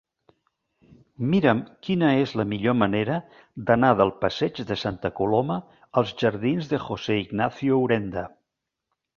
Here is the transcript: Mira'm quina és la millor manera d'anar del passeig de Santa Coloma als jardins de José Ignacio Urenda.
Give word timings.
Mira'm 1.33 1.59
quina 1.87 2.09
és 2.21 2.33
la 2.41 2.45
millor 2.53 2.75
manera 2.79 3.19
d'anar 3.69 3.93
del 4.01 4.13
passeig 4.25 4.63
de 4.71 4.79
Santa 4.85 5.13
Coloma 5.21 5.59
als 6.03 6.15
jardins 6.23 6.73
de 6.75 6.81
José 6.89 7.23
Ignacio 7.27 7.81
Urenda. 7.87 8.27